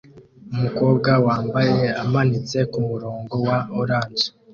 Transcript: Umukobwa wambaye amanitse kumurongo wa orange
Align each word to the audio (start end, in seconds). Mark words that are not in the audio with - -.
Umukobwa 0.53 1.11
wambaye 1.25 1.85
amanitse 2.03 2.57
kumurongo 2.71 3.35
wa 3.47 3.57
orange 3.79 4.25